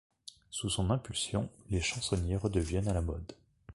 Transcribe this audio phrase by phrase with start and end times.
[0.49, 3.35] Sous son impulsion, les chansonniers redeviennent à la mode.